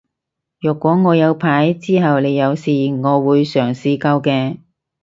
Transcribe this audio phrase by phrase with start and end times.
[0.59, 2.71] 若果我有牌之後你有事
[3.03, 4.57] 我會嘗試救嘅